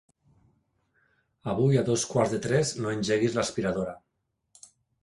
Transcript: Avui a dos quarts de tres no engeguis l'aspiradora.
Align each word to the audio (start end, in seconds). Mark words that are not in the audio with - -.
Avui 1.53 1.79
a 1.83 1.85
dos 1.91 2.07
quarts 2.15 2.35
de 2.37 2.41
tres 2.49 2.73
no 2.81 2.95
engeguis 2.97 3.39
l'aspiradora. 3.39 3.97